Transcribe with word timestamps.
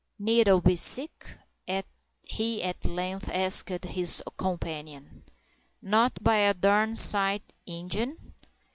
"Nettle 0.17 0.61
be 0.61 0.75
sick?" 0.75 1.27
he 2.25 2.63
at 2.63 2.85
length 2.85 3.29
asked 3.31 3.69
of 3.69 3.83
his 3.91 4.23
companion. 4.35 5.23
"Not 5.79 6.23
by 6.23 6.37
a 6.37 6.55
darn 6.55 6.95
sight, 6.95 7.53
Ingen?" 7.67 8.33